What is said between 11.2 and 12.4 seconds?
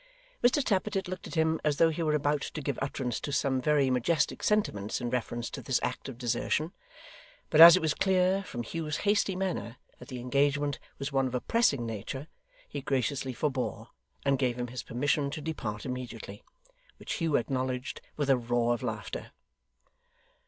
of a pressing nature,